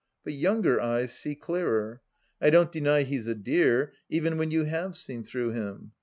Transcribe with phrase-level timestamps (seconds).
[0.23, 2.01] But younger eyes see clearer.
[2.41, 5.91] I don't deny he's a dear, even when you have seen through him.